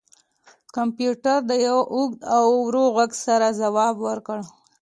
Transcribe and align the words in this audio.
کمپیوټر 0.75 1.37
د 1.49 1.51
یو 1.67 1.79
اوږد 1.95 2.19
او 2.35 2.45
ورو 2.65 2.83
غږ 2.97 3.11
سره 3.25 3.47
ځواب 3.61 3.95
ورکړ 4.07 4.39